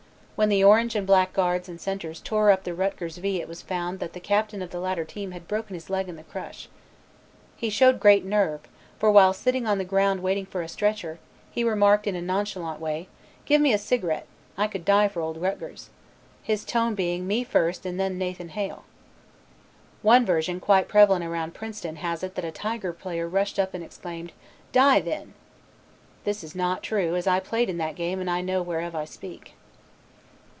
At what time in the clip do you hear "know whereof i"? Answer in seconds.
28.47-29.05